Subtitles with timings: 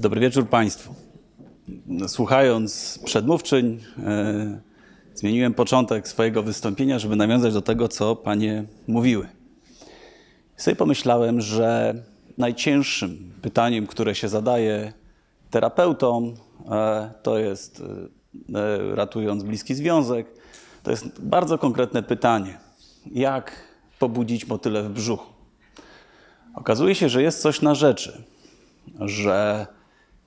[0.00, 0.94] Dobry wieczór Państwu.
[2.06, 4.60] Słuchając przedmówczyń, e,
[5.14, 9.28] zmieniłem początek swojego wystąpienia, żeby nawiązać do tego, co Panie mówiły.
[10.58, 11.94] I sobie pomyślałem, że
[12.38, 14.92] najcięższym pytaniem, które się zadaje
[15.50, 16.34] terapeutom,
[16.70, 17.82] e, to jest,
[18.54, 20.26] e, ratując bliski związek,
[20.82, 22.58] to jest bardzo konkretne pytanie.
[23.12, 23.52] Jak
[23.98, 25.32] pobudzić motyle w brzuchu?
[26.54, 28.22] Okazuje się, że jest coś na rzeczy,
[29.00, 29.66] że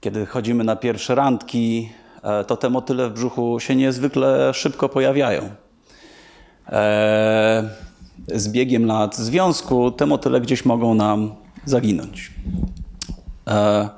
[0.04, 1.90] kiedy chodzimy na pierwsze randki,
[2.24, 5.50] e, to te motyle w brzuchu się niezwykle szybko pojawiają.
[6.70, 7.70] E,
[8.28, 11.32] z biegiem lat związku te motyle gdzieś mogą nam
[11.66, 12.32] zaginąć.
[13.48, 13.90] E,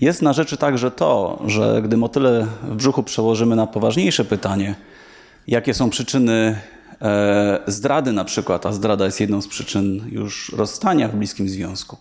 [0.00, 4.74] jest na rzeczy także to, że gdy motyle w brzuchu przełożymy na poważniejsze pytanie,
[5.46, 6.60] jakie są przyczyny
[7.66, 11.96] zdrady na przykład, a zdrada jest jedną z przyczyn już rozstania w bliskim związku,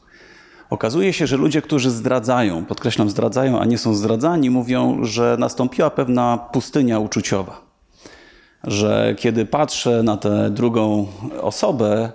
[0.71, 5.89] Okazuje się, że ludzie, którzy zdradzają, podkreślam zdradzają, a nie są zdradzani, mówią, że nastąpiła
[5.89, 7.61] pewna pustynia uczuciowa.
[8.63, 11.07] Że kiedy patrzę na tę drugą
[11.41, 12.11] osobę,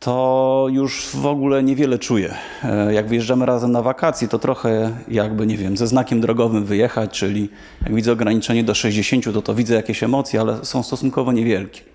[0.00, 2.34] to już w ogóle niewiele czuję.
[2.64, 7.10] E, jak wyjeżdżamy razem na wakacje, to trochę jakby, nie wiem, ze znakiem drogowym wyjechać,
[7.10, 7.48] czyli
[7.82, 11.91] jak widzę ograniczenie do 60, to to widzę jakieś emocje, ale są stosunkowo niewielkie.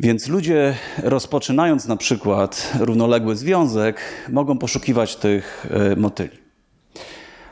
[0.00, 6.38] Więc ludzie, rozpoczynając na przykład równoległy związek, mogą poszukiwać tych e, motyli.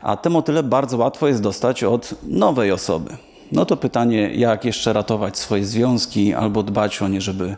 [0.02, 3.16] A te motyle bardzo łatwo jest dostać od nowej osoby.
[3.52, 7.56] No to pytanie, jak jeszcze ratować swoje związki albo dbać o nie, żeby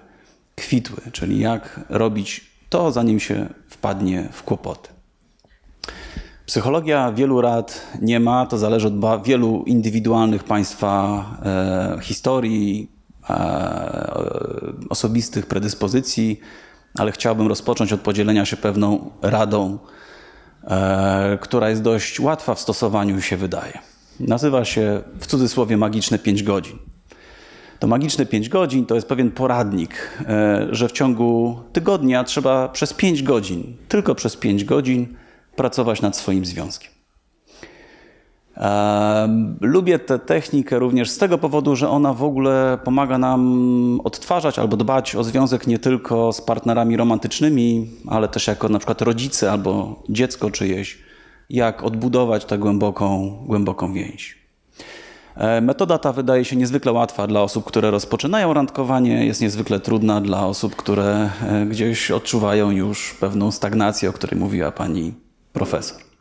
[0.55, 4.89] kwitły, czyli jak robić to, zanim się wpadnie w kłopoty.
[6.47, 12.96] Psychologia wielu rad nie ma, to zależy od wielu indywidualnych państwa e, historii,
[14.89, 16.41] osobistych predyspozycji,
[16.99, 19.79] ale chciałbym rozpocząć od podzielenia się pewną radą,
[20.65, 23.79] e, która jest dość łatwa w stosowaniu, się wydaje.
[24.21, 26.79] Nazywa się w cudzysłowie magiczne 5 godzin.
[27.79, 32.93] To magiczne 5 godzin to jest pewien poradnik, e, że w ciągu tygodnia trzeba przez
[32.93, 35.17] 5 godzin, tylko przez 5 godzin
[35.56, 36.96] pracować nad swoim związkiem.
[39.61, 44.77] Lubię tę technikę również z tego powodu, że ona w ogóle pomaga nam odtwarzać albo
[44.77, 50.03] dbać o związek nie tylko z partnerami romantycznymi, ale też jako na przykład rodzice albo
[50.09, 50.99] dziecko czyjeś,
[51.50, 54.47] jak odbudować tę głęboką, głęboką więź.
[55.62, 60.47] Metoda ta wydaje się niezwykle łatwa dla osób, które rozpoczynają randkowanie, jest niezwykle trudna dla
[60.47, 65.15] osób, które e, gdzieś odczuwają już pewną stagnację, o której mówiła pani
[65.53, 66.16] profesor.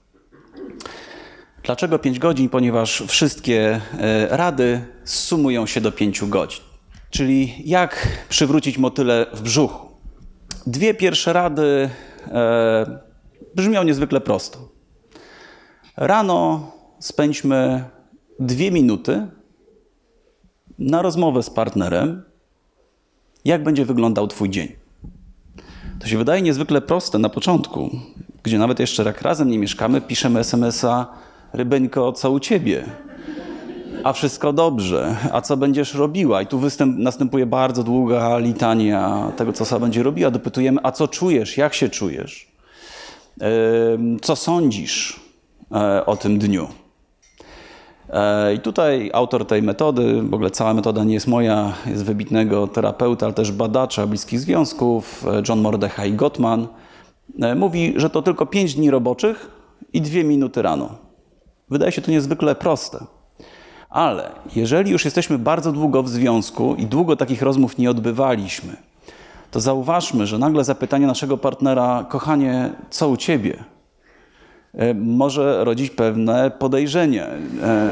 [1.65, 2.49] Dlaczego 5 godzin?
[2.49, 6.63] Ponieważ wszystkie e, rady sumują się do 5 godzin.
[7.09, 9.87] Czyli jak przywrócić motyle w brzuchu.
[10.67, 11.89] Dwie pierwsze rady
[12.27, 12.99] e,
[13.55, 14.69] brzmią niezwykle prosto.
[15.97, 17.83] Rano spędźmy
[18.39, 19.27] dwie minuty
[20.79, 22.23] na rozmowę z partnerem,
[23.45, 24.67] jak będzie wyglądał Twój dzień.
[25.99, 27.89] To się wydaje niezwykle proste na początku,
[28.43, 32.83] gdzie nawet jeszcze jak razem nie mieszkamy, piszemy SMS-a Rybeńko, co u ciebie?
[34.03, 35.15] A wszystko dobrze.
[35.31, 36.41] A co będziesz robiła?
[36.41, 40.31] I tu występ, następuje bardzo długa litania tego, co sama będzie robiła.
[40.31, 41.57] Dopytujemy, a co czujesz?
[41.57, 42.55] Jak się czujesz?
[44.21, 45.19] Co sądzisz
[45.71, 46.67] e, o tym dniu?
[48.09, 52.67] E, I tutaj autor tej metody, w ogóle cała metoda nie jest moja, jest wybitnego
[52.67, 56.67] terapeuta, ale też badacza bliskich związków, e, John Mordechai Gottman,
[57.55, 59.51] mówi, że to tylko 5 dni roboczych
[59.93, 61.04] i 2 minuty rano.
[61.69, 63.05] Wydaje się to niezwykle proste.
[63.89, 68.75] Ale jeżeli już jesteśmy bardzo długo w związku i długo takich rozmów nie odbywaliśmy,
[69.51, 73.63] to zauważmy, że nagle zapytanie naszego partnera, kochanie, co u ciebie,
[74.73, 77.27] e, może rodzić pewne podejrzenie.
[77.63, 77.89] E,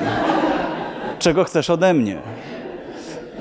[1.20, 2.18] czego chcesz ode mnie?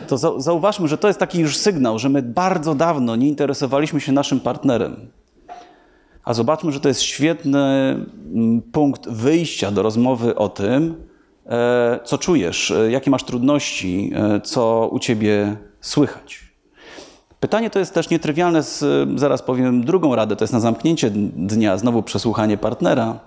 [0.09, 4.13] To zauważmy, że to jest taki już sygnał, że my bardzo dawno nie interesowaliśmy się
[4.13, 4.97] naszym partnerem.
[6.25, 10.95] A zobaczmy, że to jest świetny mm, punkt wyjścia do rozmowy o tym,
[11.47, 16.53] e, co czujesz, e, jakie masz trudności, e, co u ciebie słychać.
[17.41, 18.85] Pytanie to jest też nietrywialne, z,
[19.21, 23.21] zaraz powiem drugą radę, to jest na zamknięcie dnia, znowu przesłuchanie partnera,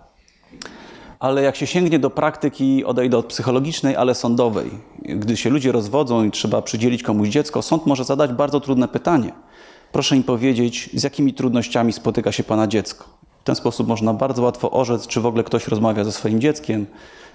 [1.20, 4.70] ale jak się sięgnie do praktyki, odejdę od psychologicznej, ale sądowej,
[5.02, 9.32] gdy się ludzie rozwodzą i trzeba przydzielić komuś dziecko, sąd może zadać bardzo trudne pytanie–
[9.92, 13.06] Proszę im powiedzieć, z jakimi trudnościami spotyka się Pana dziecko.
[13.42, 16.86] W ten sposób można bardzo łatwo orzec, czy w ogóle ktoś rozmawia ze swoim dzieckiem.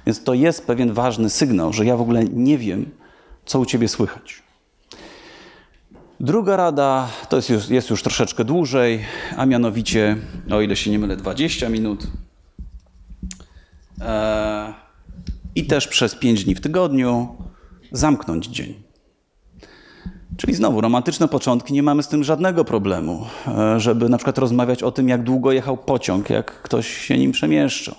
[0.07, 2.91] Więc to jest pewien ważny sygnał, że ja w ogóle nie wiem,
[3.47, 4.43] co u Ciebie słychać.
[6.21, 9.01] Druga rada to jest już, jest już troszeczkę dłużej,
[9.37, 10.17] a mianowicie,
[10.51, 12.07] o ile się nie mylę, 20 minut.
[14.01, 14.75] E,
[15.55, 17.37] I też przez pięć dni w tygodniu
[17.93, 18.90] zamknąć dzień.
[20.41, 24.83] Czyli znowu, romantyczne początki, nie mamy z tym żadnego problemu, e, żeby na przykład rozmawiać
[24.83, 27.95] o tym, jak długo jechał pociąg, jak ktoś się nim przemieszczał,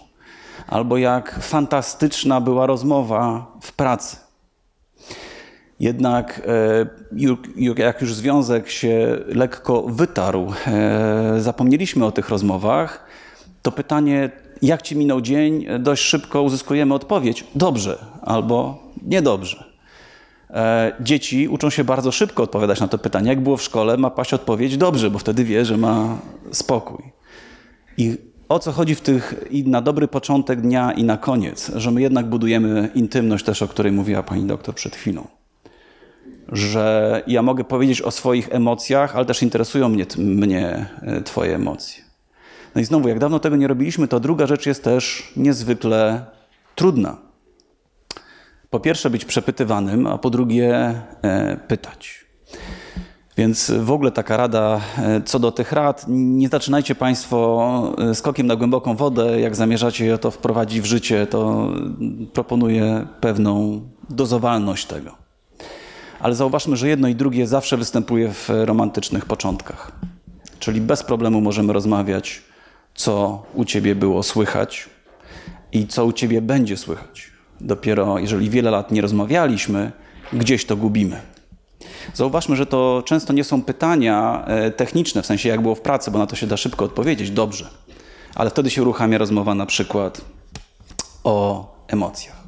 [0.67, 4.17] albo jak fantastyczna była rozmowa w pracy.
[5.79, 6.41] Jednak
[7.17, 13.05] e, jak już związek się lekko wytarł, e, zapomnieliśmy o tych rozmowach,
[13.61, 14.29] to pytanie,
[14.61, 19.70] jak ci minął dzień, dość szybko uzyskujemy odpowiedź: dobrze albo niedobrze.
[20.53, 23.30] E, dzieci uczą się bardzo szybko odpowiadać na to pytanie.
[23.30, 26.18] Jak było w szkole, ma paść odpowiedź dobrze, bo wtedy wie, że ma
[26.51, 27.12] spokój.
[27.98, 28.18] I
[28.50, 32.01] o co chodzi w tych i na dobry początek dnia i na koniec, że my
[32.01, 35.27] jednak budujemy intymność też, o której mówiła pani doktor przed chwilą.
[36.51, 42.03] Że ja mogę powiedzieć o swoich emocjach, ale też interesują mnie, mnie e, twoje emocje.
[42.75, 46.25] No i znowu, jak dawno tego nie robiliśmy, to druga rzecz jest też niezwykle
[46.75, 47.30] trudna
[48.71, 50.75] po pierwsze być przepytywanym, a po drugie
[51.21, 52.25] e, pytać.
[53.38, 58.47] Więc w ogóle taka rada e, co do tych rad, nie zaczynajcie Państwo e, skokiem
[58.47, 59.39] na głęboką wodę.
[59.39, 61.69] Jak zamierzacie to wprowadzić w życie, to
[62.33, 65.15] proponuję pewną dozowalność tego.
[66.19, 69.91] Ale zauważmy, że jedno i drugie zawsze występuje w romantycznych początkach.
[70.59, 72.41] Czyli bez problemu możemy rozmawiać,
[72.95, 74.89] co u Ciebie było słychać
[75.71, 77.30] i co u Ciebie będzie słychać.
[77.63, 79.91] Dopiero jeżeli wiele lat nie rozmawialiśmy,
[80.33, 81.21] gdzieś to gubimy.
[82.13, 86.11] Zauważmy, że to często nie są pytania e, techniczne, w sensie jak było w pracy,
[86.11, 87.69] bo na to się da szybko odpowiedzieć, dobrze.
[88.35, 90.21] Ale wtedy się uruchamia rozmowa na przykład
[91.23, 92.43] o emocjach.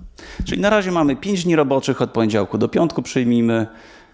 [0.46, 3.68] Czyli na razie mamy 5 dni roboczych, od poniedziałku do piątku przyjmijmy.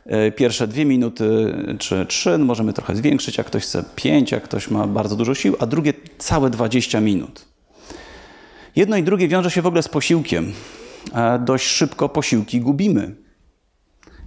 [0.06, 4.44] E, pierwsze dwie minuty czy trzy, no możemy trochę zwiększyć, jak ktoś chce pięć, jak
[4.44, 7.46] ktoś ma bardzo dużo sił, a drugie całe 20 minut.
[8.76, 10.54] Jedno i drugie wiąże się w ogóle z posiłkiem
[11.40, 13.16] dość szybko posiłki gubimy.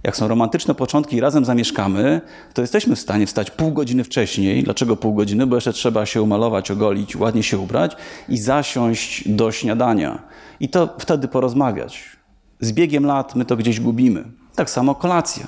[0.03, 2.21] Jak są romantyczne początki i razem zamieszkamy,
[2.53, 4.63] to jesteśmy w stanie wstać pół godziny wcześniej.
[4.63, 5.47] Dlaczego pół godziny?
[5.47, 7.95] Bo jeszcze trzeba się umalować, ogolić, ładnie się ubrać
[8.29, 10.23] i zasiąść do śniadania.
[10.59, 12.03] I to wtedy porozmawiać.
[12.59, 14.23] Z biegiem lat my to gdzieś gubimy.
[14.55, 15.47] Tak samo kolacja.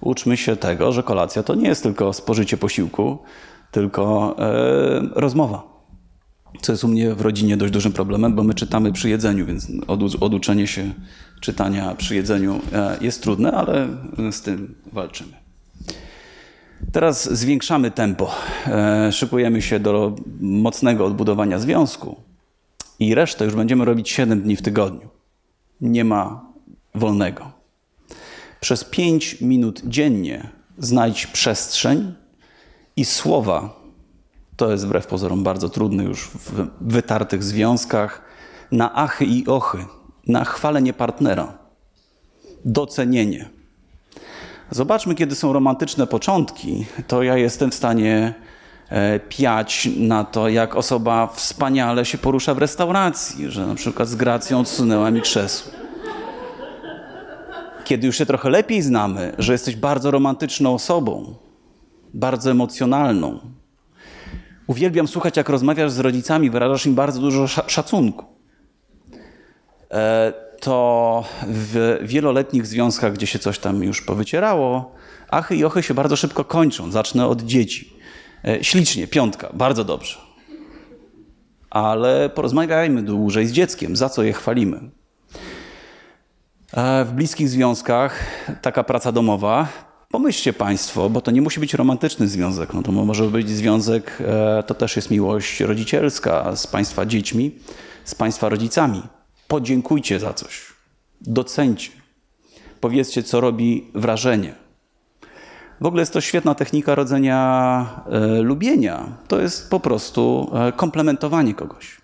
[0.00, 3.18] Uczmy się tego, że kolacja to nie jest tylko spożycie posiłku,
[3.70, 5.69] tylko e, rozmowa
[6.60, 9.68] co jest u mnie w rodzinie dość dużym problemem, bo my czytamy przy jedzeniu, więc
[10.20, 10.92] oduczenie się
[11.40, 13.88] czytania przy jedzeniu e, jest trudne, ale
[14.30, 15.32] z tym walczymy.
[16.92, 18.30] Teraz zwiększamy tempo.
[18.66, 22.16] E, szykujemy się do mocnego odbudowania związku
[22.98, 25.08] i resztę już będziemy robić 7 dni w tygodniu.
[25.80, 26.44] Nie ma
[26.94, 27.50] wolnego.
[28.60, 32.14] Przez 5 minut dziennie znajdź przestrzeń
[32.96, 33.79] i słowa,
[34.60, 38.22] to jest wbrew pozorom bardzo trudne już w wytartych związkach.
[38.72, 39.78] Na achy i ochy,
[40.26, 41.58] na chwalenie partnera,
[42.64, 43.48] docenienie.
[44.70, 48.34] Zobaczmy, kiedy są romantyczne początki, to ja jestem w stanie
[48.88, 54.14] e, piać na to, jak osoba wspaniale się porusza w restauracji, że na przykład z
[54.14, 55.72] gracją odsunęła mi krzesło.
[57.84, 61.34] Kiedy już się trochę lepiej znamy, że jesteś bardzo romantyczną osobą,
[62.14, 63.59] bardzo emocjonalną,
[64.70, 68.24] Uwielbiam słuchać, jak rozmawiasz z rodzicami, wyrażasz im bardzo dużo szacunku.
[69.90, 74.94] E, to w wieloletnich związkach, gdzie się coś tam już powycierało,
[75.30, 76.90] achy i ochy się bardzo szybko kończą.
[76.90, 77.96] Zacznę od dzieci.
[78.44, 80.18] E, ślicznie, piątka, bardzo dobrze.
[81.70, 84.80] Ale porozmawiajmy dłużej z dzieckiem, za co je chwalimy.
[86.72, 88.24] E, w bliskich związkach
[88.62, 89.68] taka praca domowa
[90.10, 94.62] Pomyślcie Państwo, bo to nie musi być romantyczny związek, no to może być związek, e,
[94.62, 97.54] to też jest miłość rodzicielska z Państwa dziećmi,
[98.04, 99.02] z Państwa rodzicami.
[99.48, 100.66] Podziękujcie za coś,
[101.20, 101.90] docencie,
[102.80, 104.54] powiedzcie, co robi wrażenie.
[105.80, 109.16] W ogóle jest to świetna technika rodzenia e, lubienia.
[109.28, 112.00] To jest po prostu e, komplementowanie kogoś.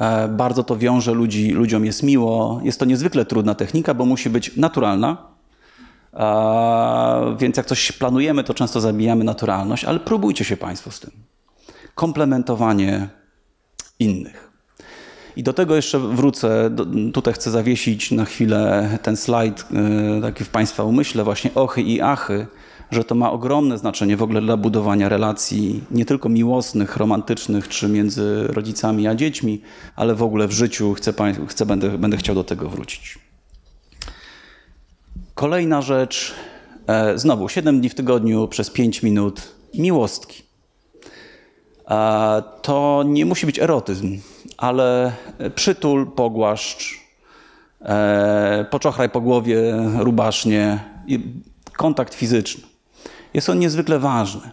[0.00, 2.60] E, bardzo to wiąże ludzi, ludziom jest miło.
[2.62, 5.33] Jest to niezwykle trudna technika, bo musi być naturalna,
[7.38, 11.10] więc jak coś planujemy, to często zabijamy naturalność, ale próbujcie się Państwo z tym.
[11.94, 13.08] Komplementowanie
[13.98, 14.50] innych.
[15.36, 16.70] I do tego jeszcze wrócę.
[17.12, 19.66] Tutaj chcę zawiesić na chwilę ten slajd,
[20.18, 22.46] e, taki w Państwa umyśle, właśnie ochy i achy,
[22.90, 27.88] że to ma ogromne znaczenie w ogóle dla budowania relacji, nie tylko miłosnych, romantycznych, czy
[27.88, 29.60] między rodzicami a dziećmi,
[29.96, 30.94] ale w ogóle w życiu.
[30.94, 31.12] Chcę,
[31.48, 33.18] chcę będę, będę chciał do tego wrócić.
[35.34, 36.34] Kolejna rzecz,
[36.86, 40.42] e, znowu 7 dni w tygodniu przez 5 minut miłostki.
[41.90, 44.18] E, to nie musi być erotyzm,
[44.56, 45.12] ale
[45.54, 47.00] przytul, pogłaszcz,
[47.82, 50.80] e, poczochraj po głowie rubasznie,
[51.76, 52.64] kontakt fizyczny.
[53.34, 54.50] Jest on niezwykle ważny.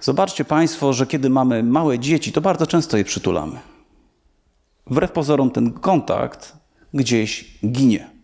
[0.00, 3.60] Zobaczcie Państwo, że kiedy mamy małe dzieci, to bardzo często je przytulamy.
[4.86, 6.56] Wbrew pozorom ten kontakt
[6.94, 8.15] gdzieś ginie.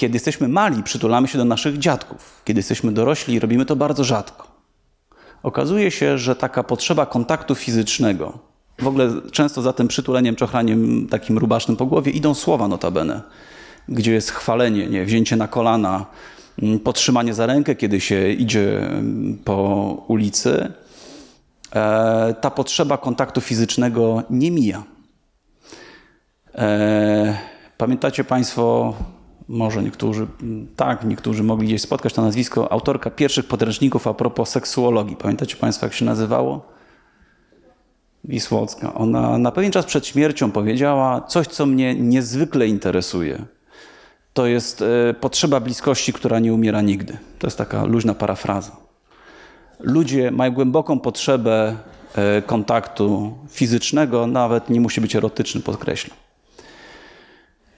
[0.00, 2.42] Kiedy jesteśmy mali, przytulamy się do naszych dziadków.
[2.44, 4.46] Kiedy jesteśmy dorośli, robimy to bardzo rzadko.
[5.42, 8.38] Okazuje się, że taka potrzeba kontaktu fizycznego,
[8.78, 13.22] w ogóle często za tym przytuleniem, czochraniem takim rubasznym po głowie idą słowa notabene,
[13.88, 16.06] gdzie jest chwalenie, nie, wzięcie na kolana,
[16.62, 19.56] mm, podtrzymanie za rękę, kiedy się idzie mm, po
[20.08, 20.72] ulicy.
[21.74, 24.82] E, ta potrzeba kontaktu fizycznego nie mija.
[26.54, 27.38] E,
[27.78, 28.94] pamiętacie Państwo
[29.50, 30.26] może niektórzy,
[30.76, 35.16] tak, niektórzy mogli gdzieś spotkać to nazwisko, autorka pierwszych podręczników a propos seksuologii.
[35.16, 36.66] Pamiętacie Państwo, jak się nazywało?
[38.24, 38.94] Wisłocka.
[38.94, 43.44] Ona na pewien czas przed śmiercią powiedziała coś, co mnie niezwykle interesuje.
[44.34, 47.18] To jest e, potrzeba bliskości, która nie umiera nigdy.
[47.38, 48.76] To jest taka luźna parafraza.
[49.80, 51.76] Ludzie mają głęboką potrzebę
[52.14, 56.16] e, kontaktu fizycznego, nawet nie musi być erotyczny, podkreślam.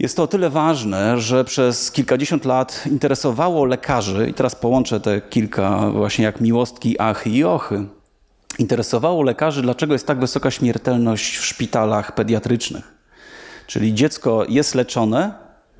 [0.02, 5.20] Jest to o tyle ważne, że przez kilkadziesiąt lat interesowało lekarzy, i teraz połączę te
[5.20, 7.86] kilka właśnie jak miłostki, achy i ochy.
[8.58, 12.94] Interesowało lekarzy, dlaczego jest tak wysoka śmiertelność w szpitalach pediatrycznych.
[13.66, 15.34] Czyli dziecko jest leczone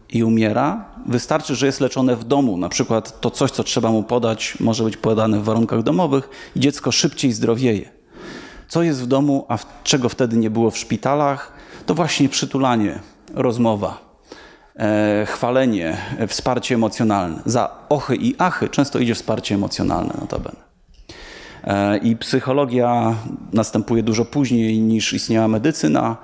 [0.09, 2.57] i umiera, wystarczy, że jest leczone w domu.
[2.57, 6.61] Na przykład to coś, co trzeba mu podać, może być podane w warunkach domowych i
[6.61, 7.91] dziecko szybciej zdrowieje.
[8.69, 11.53] Co jest w domu, a czego wtedy nie było w szpitalach,
[11.87, 12.99] to właśnie przytulanie,
[13.35, 14.12] rozmowa
[15.27, 17.43] chwalenie, e, wsparcie emocjonalne.
[17.47, 20.57] Za ochy i achy często idzie wsparcie emocjonalne notabene.
[21.65, 23.15] E, I psychologia
[23.53, 26.17] następuje dużo później niż istniała medycyna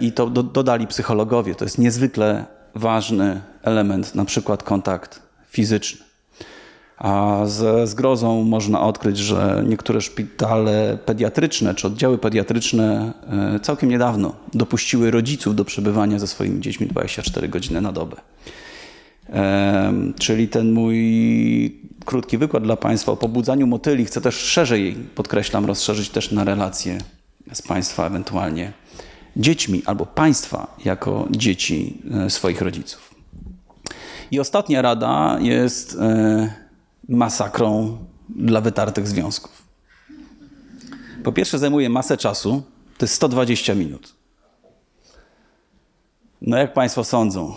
[0.00, 1.54] i to dodali psychologowie.
[1.54, 6.07] To jest niezwykle ważny element, na przykład kontakt fizyczny.
[6.98, 13.12] A ze zgrozą można odkryć, że niektóre szpitale pediatryczne czy oddziały pediatryczne
[13.54, 18.16] e, całkiem niedawno dopuściły rodziców do przebywania ze swoimi dziećmi 24 godziny na dobę.
[20.18, 26.10] Czyli ten mój krótki wykład dla Państwa o pobudzaniu motyli chcę też szerzej, podkreślam, rozszerzyć
[26.10, 26.98] też na relacje
[27.52, 28.72] z Państwa ewentualnie
[29.36, 33.14] dziećmi albo Państwa jako dzieci e, swoich rodziców.
[34.30, 36.67] I ostatnia rada jest e,
[37.08, 37.98] masakrą
[38.28, 39.62] dla wytartych związków.
[41.24, 42.62] Po pierwsze, zajmuje masę czasu,
[42.98, 44.14] to jest 120 minut.
[46.42, 47.54] No jak Państwo sądzą,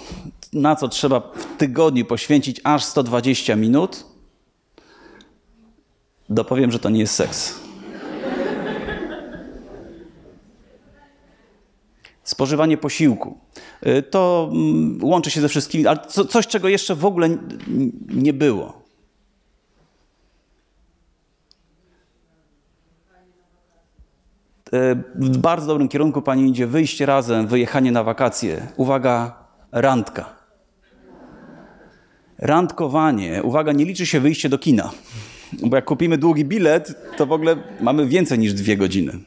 [0.53, 4.05] na co trzeba w tygodniu poświęcić aż 120 minut?
[6.29, 7.59] Dopowiem, że to nie jest seks.
[12.23, 13.37] Spożywanie posiłku.
[13.87, 17.37] Y, to mm, łączy się ze wszystkimi, ale coś, czego jeszcze w ogóle
[18.09, 18.80] nie było.
[25.15, 28.67] W bardzo dobrym kierunku pani idzie, wyjście razem, wyjechanie na wakacje.
[28.77, 29.33] Uwaga,
[29.71, 30.25] randka.
[32.37, 34.91] Randkowanie, uwaga, nie liczy się wyjście do kina.
[35.63, 39.19] Bo jak kupimy długi bilet, to w ogóle mamy więcej niż dwie godziny.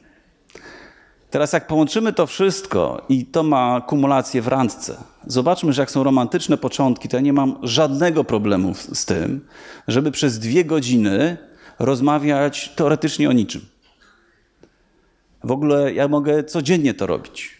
[1.31, 4.97] Teraz jak połączymy to wszystko i to ma kumulację w randce,
[5.27, 9.47] zobaczmy, że jak są romantyczne początki, to ja nie mam żadnego problemu z tym,
[9.87, 11.37] żeby przez dwie godziny
[11.79, 13.61] rozmawiać teoretycznie o niczym.
[15.45, 17.57] W ogóle ja mogę codziennie to robić.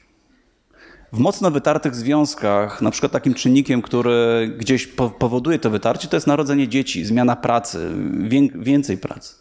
[1.13, 4.87] W mocno wytartych związkach, na przykład takim czynnikiem, który gdzieś
[5.19, 7.91] powoduje to wytarcie, to jest narodzenie dzieci, zmiana pracy,
[8.55, 9.35] więcej pracy.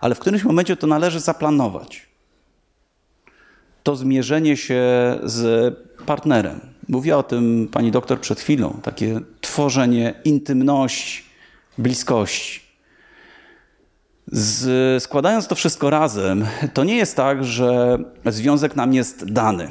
[0.00, 2.06] Ale w którymś momencie to należy zaplanować.
[3.82, 4.82] To zmierzenie się
[5.22, 5.74] z
[6.06, 6.60] partnerem.
[6.88, 8.80] Mówiła o tym pani doktor przed chwilą.
[8.82, 11.22] Takie tworzenie intymności,
[11.78, 12.67] bliskości.
[14.32, 19.68] Z, składając to wszystko razem, to nie jest tak, że związek nam jest dany.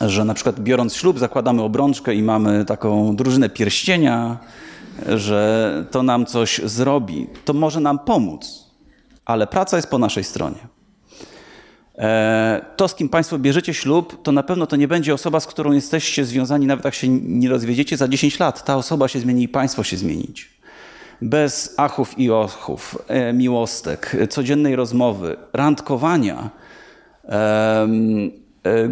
[0.00, 4.38] Że na przykład biorąc ślub, zakładamy obrączkę i mamy taką drużynę pierścienia,
[5.08, 7.26] że to nam coś zrobi.
[7.44, 8.70] To może nam pomóc,
[9.24, 10.68] ale praca jest po naszej stronie.
[11.98, 15.46] E, to, z kim Państwo bierzecie ślub, to na pewno to nie będzie osoba, z
[15.46, 18.64] którą jesteście związani, nawet jak się nie rozwiedziecie za 10 lat.
[18.64, 20.53] Ta osoba się zmieni i Państwo się zmienić
[21.24, 26.50] bez achów i ochów, e, miłostek, codziennej rozmowy, randkowania,
[27.24, 27.88] e,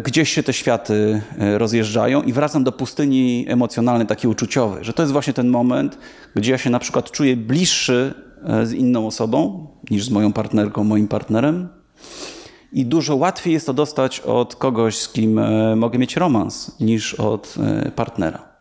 [0.03, 5.03] gdzieś się te światy e, rozjeżdżają i wracam do pustyni emocjonalnej, takiej uczuciowej, że to
[5.03, 5.97] jest właśnie ten moment,
[6.35, 8.13] gdzie ja się na przykład czuję bliższy
[8.63, 11.67] z inną osobą niż z moją partnerką, moim partnerem
[12.73, 15.39] I dużo łatwiej jest to dostać od kogoś, z kim
[15.75, 17.55] mogę mieć romans, niż od
[17.95, 18.52] partnera.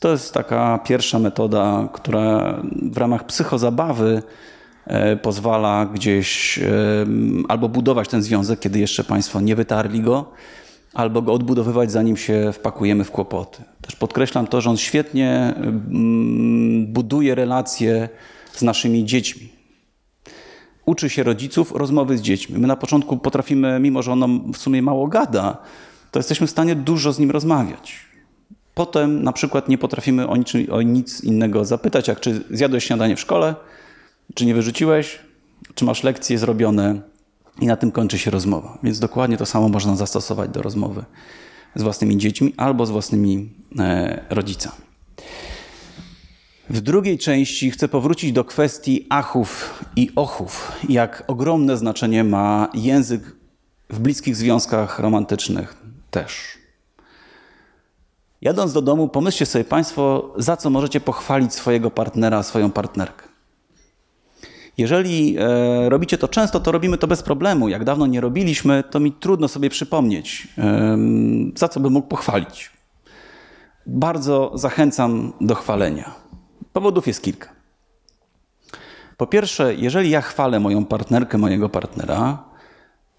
[0.00, 4.22] To jest taka pierwsza metoda, która w ramach psychozabawy
[4.86, 6.60] e, pozwala gdzieś
[7.48, 10.32] albo budować ten związek, kiedy jeszcze Państwo nie wytarli go,
[10.94, 13.62] albo go odbudowywać, zanim się wpakujemy w kłopoty.
[13.80, 18.08] Też podkreślam to, że on świetnie mm, buduje relacje
[18.52, 19.48] z naszymi dziećmi.
[20.86, 22.58] Uczy się rodziców rozmowy z dziećmi.
[22.58, 25.56] My na początku potrafimy, mimo że ono w sumie mało gada,
[26.10, 28.13] to jesteśmy w stanie dużo z nim rozmawiać.
[28.74, 33.16] Potem na przykład nie potrafimy o, niczym, o nic innego zapytać, jak czy zjadłeś śniadanie
[33.16, 33.54] w szkole,
[34.34, 35.18] czy nie wyrzuciłeś,
[35.74, 37.00] czy masz lekcje zrobione
[37.60, 38.78] i na tym kończy się rozmowa.
[38.82, 41.04] Więc dokładnie to samo można zastosować do rozmowy
[41.74, 44.84] z własnymi dziećmi albo z własnymi e, rodzicami.
[46.70, 53.36] W drugiej części chcę powrócić do kwestii achów i ochów, jak ogromne znaczenie ma język
[53.90, 55.76] w bliskich związkach romantycznych
[56.10, 56.63] też.
[58.44, 63.28] Jadąc do domu, pomyślcie sobie Państwo, za co możecie pochwalić swojego partnera, swoją partnerkę.
[64.78, 67.68] Jeżeli e, robicie to często, to robimy to bez problemu.
[67.68, 70.98] Jak dawno nie robiliśmy, to mi trudno sobie przypomnieć, e,
[71.54, 72.70] za co bym mógł pochwalić.
[73.86, 76.14] Bardzo zachęcam do chwalenia.
[76.72, 77.48] Powodów jest kilka.
[79.16, 82.44] Po pierwsze, jeżeli ja chwalę moją partnerkę, mojego partnera,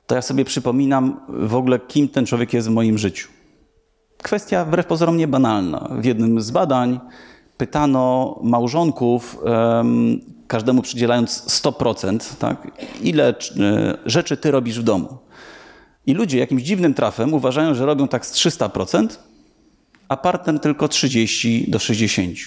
[0.07, 3.34] to ja sobie przypominam w ogóle, kim ten człowiek jest w moim życiu.
[4.25, 5.89] Kwestia wbrew pozorom nie banalna.
[5.91, 6.99] W jednym z badań
[7.57, 9.37] pytano małżonków,
[10.47, 13.33] każdemu przydzielając 100%, tak, ile e,
[14.05, 15.17] rzeczy ty robisz w domu.
[16.05, 19.07] I ludzie jakimś dziwnym trafem uważają, że robią tak z 300%,
[20.07, 22.37] a partner tylko 30 do 60.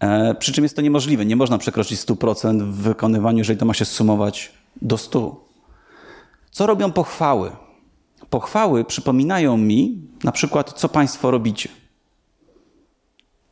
[0.00, 1.24] E, przy czym jest to niemożliwe.
[1.24, 4.52] Nie można przekroczyć 100% w wykonywaniu, jeżeli to ma się sumować
[4.82, 5.44] do 100.
[6.50, 7.50] Co robią pochwały?
[8.30, 11.68] Pochwały przypominają mi na przykład, co Państwo robicie.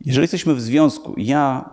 [0.00, 1.70] Jeżeli jesteśmy w związku, ja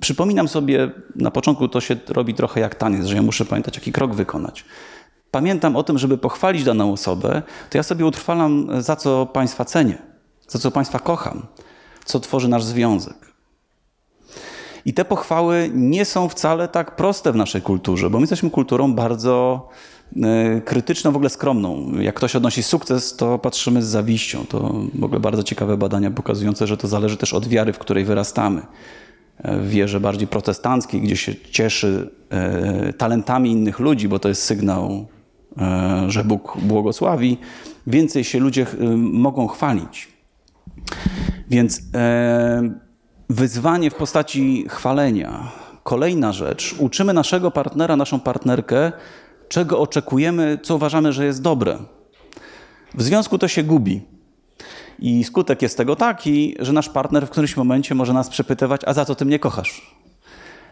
[0.00, 3.92] przypominam sobie, na początku to się robi trochę jak taniec, że ja muszę pamiętać, jaki
[3.92, 4.64] krok wykonać.
[5.30, 9.98] Pamiętam o tym, żeby pochwalić daną osobę, to ja sobie utrwalam, za co Państwa cenię,
[10.48, 11.46] za co Państwa kocham,
[12.04, 13.32] co tworzy nasz związek.
[14.84, 18.94] I te pochwały nie są wcale tak proste w naszej kulturze, bo my jesteśmy kulturą
[18.94, 19.68] bardzo
[20.64, 21.92] krytyczną, w ogóle skromną.
[22.00, 24.46] Jak ktoś odnosi sukces, to patrzymy z zawiścią.
[24.46, 28.04] To w ogóle bardzo ciekawe badania pokazujące, że to zależy też od wiary, w której
[28.04, 28.62] wyrastamy.
[29.38, 34.42] E, w wierze bardziej protestanckiej, gdzie się cieszy e, talentami innych ludzi, bo to jest
[34.42, 35.06] sygnał,
[36.08, 37.38] że Bóg błogosławi,
[37.86, 38.66] więcej się ludzie
[38.96, 40.08] mogą chwalić.
[41.50, 41.82] Więc
[43.30, 45.52] wyzwanie w postaci chwalenia.
[45.82, 46.74] Kolejna rzecz.
[46.78, 48.92] Uczymy naszego partnera, naszą partnerkę,
[49.48, 51.78] czego oczekujemy, co uważamy, że jest dobre.
[52.94, 54.02] W związku to się gubi.
[54.98, 58.92] I skutek jest tego taki, że nasz partner w którymś momencie może nas przepytywać, a
[58.92, 59.96] za co ty mnie kochasz?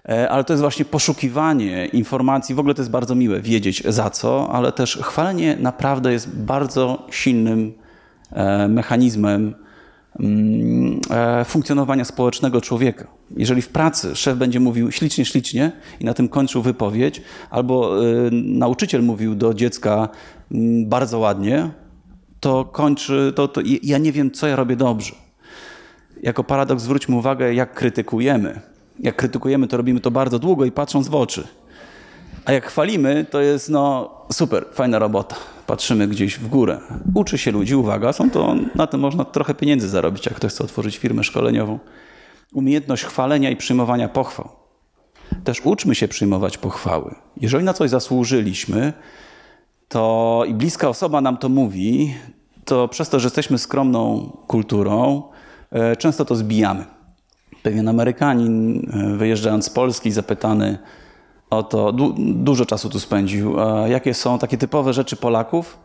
[0.09, 2.55] E, ale to jest właśnie poszukiwanie informacji.
[2.55, 7.07] W ogóle to jest bardzo miłe wiedzieć za co, ale też chwalenie naprawdę jest bardzo
[7.11, 7.75] silnym
[8.33, 9.55] e, mechanizmem
[11.44, 13.07] funkcjonowania społecznego człowieka.
[13.37, 18.31] Jeżeli w pracy szef będzie mówił ślicznie, ślicznie i na tym kończył wypowiedź, albo e,
[18.33, 20.09] nauczyciel mówił do dziecka
[20.53, 21.70] mm, bardzo ładnie,
[22.40, 25.14] to kończy, to, to ja nie wiem, co ja robię dobrze.
[26.22, 28.61] Jako paradoks zwróćmy uwagę, jak krytykujemy.
[29.00, 31.46] Jak krytykujemy, to robimy to bardzo długo i patrząc w oczy.
[32.44, 36.81] A jak chwalimy, to jest no super, fajna robota patrzymy gdzieś w górę.
[37.14, 40.64] Uczy się ludzi, uwaga, są to, na tym można trochę pieniędzy zarobić, jak ktoś chce
[40.64, 41.79] otworzyć firmę szkoleniową.
[42.53, 44.48] Umiejętność chwalenia i przyjmowania pochwał.
[45.44, 47.14] Też uczmy się przyjmować pochwały.
[47.37, 48.92] Jeżeli na coś zasłużyliśmy,
[49.88, 52.14] to i bliska osoba nam to mówi,
[52.64, 55.22] to przez to, że jesteśmy skromną kulturą,
[55.70, 56.85] e, często to zbijamy.
[57.62, 60.79] Pewien Amerykanin, e, wyjeżdżając z Polski, zapytany,
[61.50, 63.57] Oto du dużo czasu tu spędził.
[63.88, 65.78] Jakie są takie typowe rzeczy Polaków?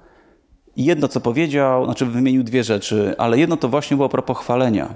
[0.78, 4.94] Jedno, co powiedział, znaczy wymienił dwie rzeczy, ale jedno to właśnie było propos chwalenia.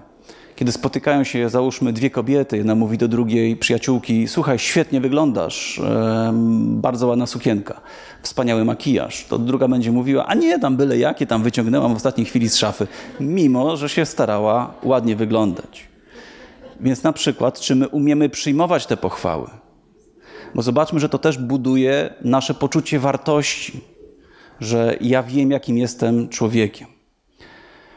[0.55, 5.81] Kiedy spotykają się, załóżmy, dwie kobiety, jedna mówi do drugiej przyjaciółki: Słuchaj, świetnie wyglądasz,
[6.57, 7.81] bardzo ładna sukienka,
[8.21, 9.25] wspaniały makijaż.
[9.25, 12.55] To druga będzie mówiła: A nie, tam byle jakie, tam wyciągnęłam w ostatniej chwili z
[12.55, 12.87] szafy,
[13.19, 15.87] mimo że się starała ładnie wyglądać.
[16.79, 19.47] Więc na przykład, czy my umiemy przyjmować te pochwały?
[20.55, 23.81] Bo zobaczmy, że to też buduje nasze poczucie wartości,
[24.59, 26.87] że ja wiem, jakim jestem człowiekiem.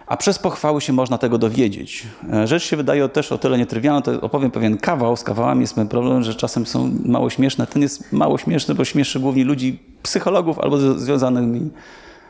[0.07, 2.07] A przez pochwały się można tego dowiedzieć.
[2.33, 5.17] E, rzecz się wydaje też o tyle nietrywialna, to opowiem pewien kawał.
[5.17, 7.67] Z kawałami jest ten problem, że czasem są mało śmieszne.
[7.67, 11.63] Ten jest mało śmieszny, bo śmieszy głównie ludzi, psychologów albo związanych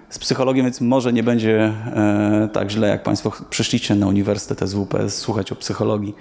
[0.08, 5.18] z psychologiem, więc może nie będzie e, tak źle, jak Państwo przyszliście na Uniwersytet SWPS
[5.18, 6.14] słuchać o psychologii.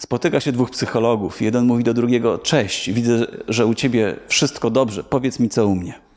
[0.00, 1.42] Spotyka się dwóch psychologów.
[1.42, 5.74] Jeden mówi do drugiego: Cześć, widzę, że u ciebie wszystko dobrze, powiedz mi, co u
[5.74, 6.10] mnie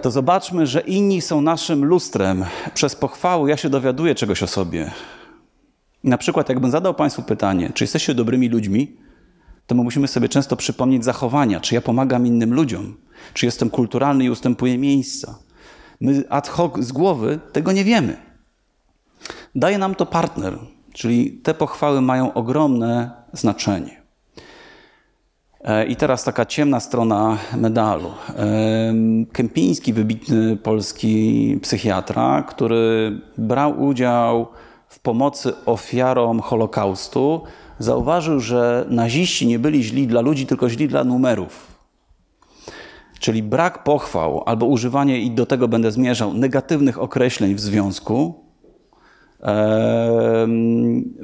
[0.00, 2.44] to zobaczmy, że inni są naszym lustrem.
[2.74, 4.90] Przez pochwały ja się dowiaduję czegoś o sobie.
[6.04, 8.96] Na przykład, jakbym zadał Państwu pytanie, czy jesteście dobrymi ludźmi,
[9.66, 12.96] to my musimy sobie często przypomnieć zachowania, czy ja pomagam innym ludziom,
[13.34, 15.38] czy jestem kulturalny i ustępuję miejsca.
[16.00, 18.16] My ad hoc z głowy tego nie wiemy.
[19.54, 20.58] Daje nam to partner,
[20.92, 24.00] czyli te pochwały mają ogromne znaczenie.
[25.64, 28.08] E, I teraz taka ciemna strona medalu.
[28.08, 28.94] E,
[29.32, 34.48] Kępiński, wybitny polski psychiatra, który brał udział
[34.88, 37.42] w pomocy ofiarom Holokaustu,
[37.78, 41.66] zauważył, że naziści nie byli źli dla ludzi, tylko źli dla numerów.
[43.20, 48.49] Czyli brak pochwał albo używanie, i do tego będę zmierzał, negatywnych określeń w związku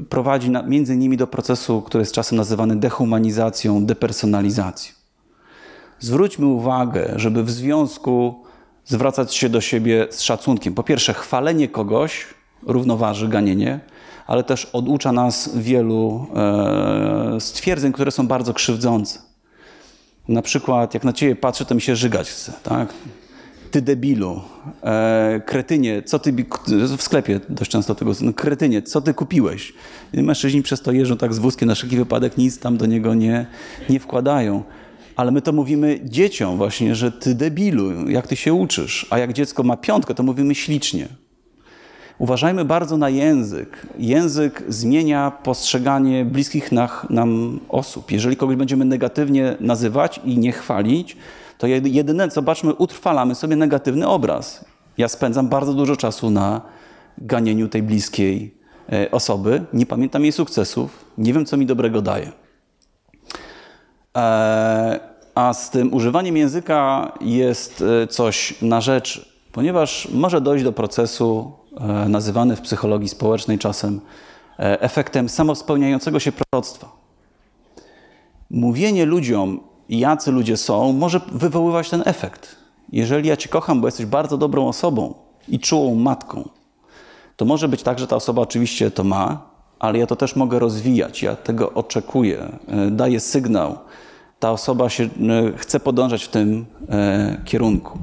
[0.08, 4.92] prowadzi między innymi do procesu, który jest czasem nazywany dehumanizacją, depersonalizacją.
[5.98, 8.44] Zwróćmy uwagę, żeby w związku
[8.84, 10.74] zwracać się do siebie z szacunkiem.
[10.74, 12.26] Po pierwsze, chwalenie kogoś
[12.62, 13.80] równoważy ganienie,
[14.26, 19.18] ale też oducza nas wielu e, stwierdzeń, które są bardzo krzywdzące.
[20.28, 22.52] Na przykład, jak na ciebie patrzę, to mi się żygać chce.
[22.62, 22.88] Tak?
[23.76, 24.40] Ty debilu,
[24.82, 26.34] e, kretynie, co ty,
[26.98, 29.74] w sklepie dość często tego, no, kretynie, co ty kupiłeś?
[30.12, 33.14] I mężczyźni przez to jeżdżą tak z wózkiem, na wszelki wypadek nic tam do niego
[33.14, 33.46] nie,
[33.90, 34.62] nie wkładają.
[35.16, 39.32] Ale my to mówimy dzieciom właśnie, że ty debilu, jak ty się uczysz, a jak
[39.32, 41.08] dziecko ma piątkę, to mówimy ślicznie.
[42.18, 43.86] Uważajmy bardzo na język.
[43.98, 46.72] Język zmienia postrzeganie bliskich
[47.10, 48.10] nam osób.
[48.10, 51.16] Jeżeli kogoś będziemy negatywnie nazywać i nie chwalić,
[51.58, 54.64] to jedyne, co baczmy, utrwalamy sobie negatywny obraz.
[54.98, 56.60] Ja spędzam bardzo dużo czasu na
[57.18, 58.54] ganieniu tej bliskiej
[58.92, 62.32] e, osoby, nie pamiętam jej sukcesów, nie wiem, co mi dobrego daje.
[64.16, 65.00] E,
[65.34, 71.52] a z tym używaniem języka jest e, coś na rzecz, ponieważ może dojść do procesu
[72.08, 74.00] nazywany w psychologii społecznej czasem
[74.58, 76.92] efektem samospełniającego się proroctwa.
[78.50, 82.56] Mówienie ludziom, jacy ludzie są, może wywoływać ten efekt.
[82.92, 85.14] Jeżeli ja Cię kocham, bo jesteś bardzo dobrą osobą
[85.48, 86.48] i czułą matką,
[87.36, 90.58] to może być tak, że ta osoba oczywiście to ma, ale ja to też mogę
[90.58, 93.78] rozwijać, ja tego oczekuję, e, daję sygnał.
[94.40, 95.08] Ta osoba się, e,
[95.56, 97.98] chce podążać w tym e, kierunku.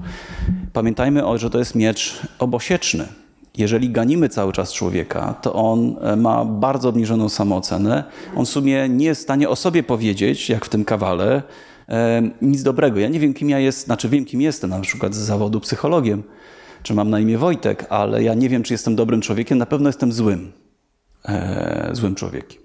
[0.74, 3.08] Pamiętajmy, że to jest miecz obosieczny.
[3.58, 8.04] Jeżeli ganimy cały czas człowieka, to on ma bardzo obniżoną samoocenę.
[8.36, 11.44] On w sumie nie jest w stanie o sobie powiedzieć, jak w tym kawale,
[12.42, 13.00] nic dobrego.
[13.00, 16.24] Ja nie wiem, kim ja jest, znaczy wiem, kim jestem, na przykład z zawodu psychologiem,
[16.84, 19.90] czy mam na imię Wojtek, ale ja nie wiem, czy jestem dobrym człowiekiem, na pewno
[19.90, 20.52] jestem złym,
[21.26, 22.64] e, złym człowiekiem.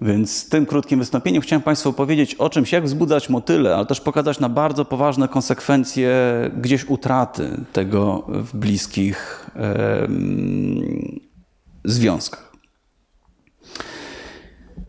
[0.00, 4.40] Więc tym krótkim wystąpieniem chciałem Państwu opowiedzieć o czymś, jak wzbudzać motyle, ale też pokazać
[4.40, 6.10] na bardzo poważne konsekwencje
[6.56, 10.08] gdzieś utraty tego w bliskich e,
[11.84, 12.51] związkach.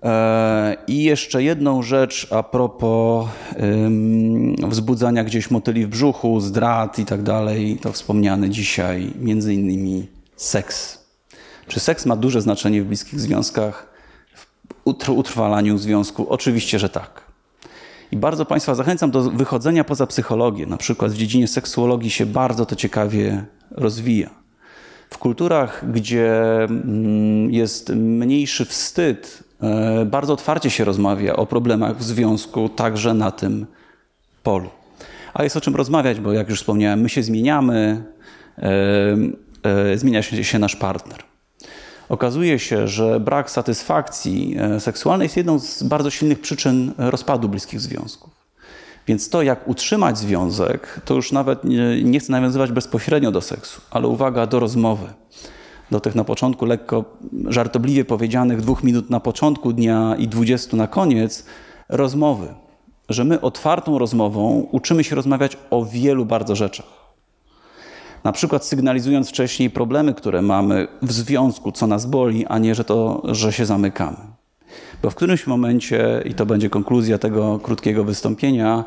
[0.03, 3.27] E, I jeszcze jedną rzecz a propos
[4.67, 11.03] wzbudzania gdzieś motyli w brzuchu, zdrad i tak dalej, to wspomniany dzisiaj, między innymi seks.
[11.67, 13.93] Czy seks ma duże znaczenie w bliskich związkach,
[14.85, 16.29] w utrwalaniu związku?
[16.29, 17.23] Oczywiście, że tak.
[18.11, 20.65] I bardzo Państwa zachęcam do wychodzenia poza psychologię.
[20.65, 24.29] Na przykład w dziedzinie seksuologii się bardzo to ciekawie rozwija.
[25.09, 29.43] W kulturach, gdzie mm, jest mniejszy wstyd
[30.05, 33.65] bardzo otwarcie się rozmawia o problemach w związku także na tym
[34.43, 34.69] polu.
[35.33, 38.03] A jest o czym rozmawiać, bo jak już wspomniałem, my się zmieniamy,
[38.57, 38.71] e,
[39.63, 41.23] e, zmienia się nasz partner.
[42.09, 48.33] Okazuje się, że brak satysfakcji seksualnej jest jedną z bardzo silnych przyczyn rozpadu bliskich związków.
[49.07, 51.59] Więc to, jak utrzymać związek, to już nawet
[52.03, 55.07] nie chcę nawiązywać bezpośrednio do seksu, ale uwaga do rozmowy
[55.93, 57.05] do tych na początku lekko
[57.47, 61.45] żartobliwie powiedzianych dwóch minut na początku dnia i dwudziestu na koniec
[61.89, 62.47] rozmowy.
[63.09, 66.85] Że my otwartą rozmową uczymy się rozmawiać o wielu bardzo rzeczach.
[68.23, 72.83] Na przykład sygnalizując wcześniej problemy, które mamy w związku, co nas boli, a nie, że,
[72.83, 74.17] to, że się zamykamy.
[75.03, 78.83] Bo w którymś momencie, i to będzie konkluzja tego krótkiego wystąpienia,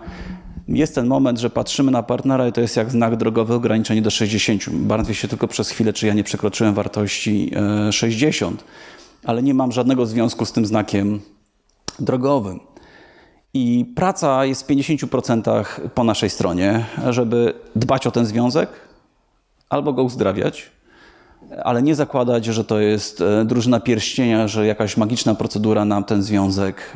[0.68, 4.10] jest ten moment, że patrzymy na partnera i to jest jak znak drogowy ograniczenie do
[4.10, 4.68] 60.
[4.68, 7.50] Martwię się tylko przez chwilę, czy ja nie przekroczyłem wartości
[7.90, 8.64] 60,
[9.24, 11.20] ale nie mam żadnego związku z tym znakiem
[11.98, 12.60] drogowym.
[13.54, 15.64] I praca jest w 50%
[15.94, 18.68] po naszej stronie, żeby dbać o ten związek
[19.68, 20.70] albo go uzdrawiać,
[21.64, 26.22] ale nie zakładać, że to jest e, drużyna pierścienia, że jakaś magiczna procedura nam ten
[26.22, 26.92] związek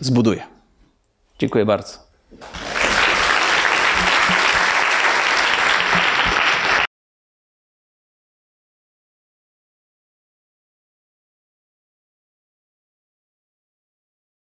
[0.00, 0.42] zbuduje.
[1.38, 2.11] Dziękuję bardzo.
[2.40, 2.81] Thank you.